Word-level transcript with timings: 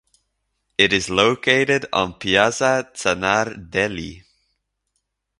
It 0.79 0.93
is 0.93 1.11
located 1.11 1.85
on 1.93 2.13
Piazza 2.15 2.89
Zanardelli. 2.95 4.23